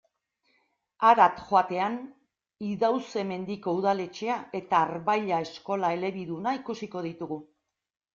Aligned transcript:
Harat 1.09 1.35
joatean, 1.49 1.97
Idauze-Mendiko 2.67 3.73
udaletxea 3.81 4.37
eta 4.61 4.79
Arbailla 4.87 5.43
eskola 5.49 5.93
elebiduna 5.99 6.55
ikusiko 6.61 7.05
ditugu. 7.09 7.39